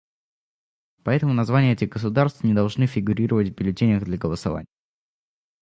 Поэтому 1.03 1.33
названия 1.35 1.73
этих 1.73 1.89
государств 1.89 2.43
не 2.43 2.55
должны 2.55 2.87
фигурировать 2.87 3.49
в 3.49 3.53
бюллетенях 3.53 4.03
для 4.03 4.17
голосования. 4.17 4.65